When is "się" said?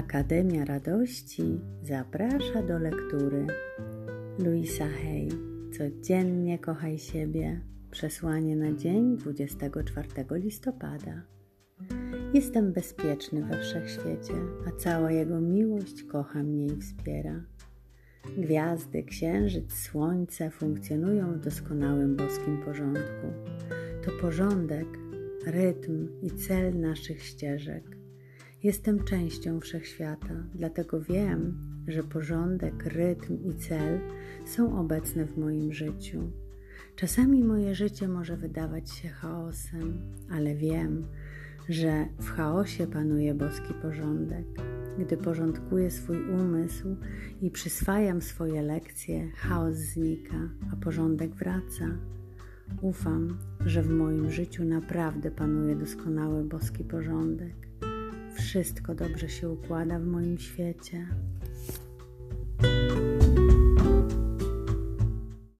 38.90-39.08, 59.28-59.48